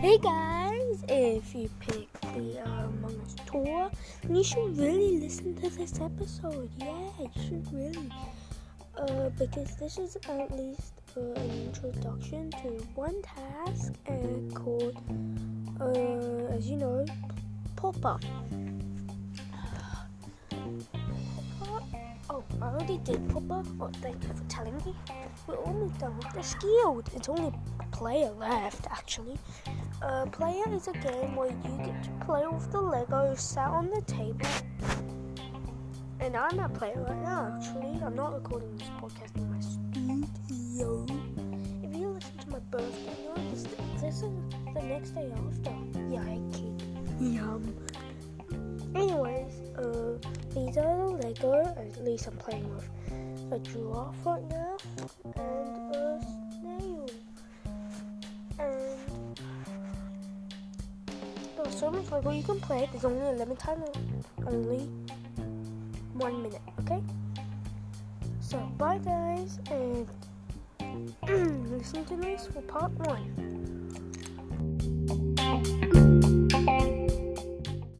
[0.00, 3.90] Hey guys, if you picked the uh, Among Us tour,
[4.28, 6.70] you should really listen to this episode.
[6.76, 8.12] Yeah, you should really.
[8.98, 14.12] Uh, because this is at least uh, an introduction to one task uh,
[14.54, 14.96] called,
[15.80, 17.06] uh, as you know,
[17.76, 18.22] pop up.
[22.60, 23.66] I already did up.
[23.80, 24.94] Oh, thank you for telling me.
[25.46, 27.10] We're almost done with the skilled.
[27.14, 27.52] It's only
[27.92, 29.38] player left, actually.
[30.02, 33.90] Uh, player is a game where you get to play with the Legos sat on
[33.90, 34.46] the table.
[36.20, 38.00] And I'm a player right now, actually.
[38.02, 41.06] I'm not recording this podcast in my studio.
[41.82, 43.52] If you listen to my birthday note,
[44.00, 44.22] this, is
[44.74, 45.76] the next day after.
[46.10, 46.76] Yeah, Yikes.
[47.20, 47.76] Yum.
[48.94, 50.18] Anyways, uh,
[50.56, 52.88] these are the Lego, at least I'm playing with
[53.52, 54.76] a giraffe right now,
[55.36, 56.20] and a
[56.58, 57.06] snail.
[58.58, 59.38] And
[61.56, 63.84] there's so much Lego you can play, there's only a limit time,
[64.46, 64.88] only
[66.14, 67.02] one minute, okay?
[68.40, 70.08] So, bye guys, and
[71.70, 73.55] listen to this for part one.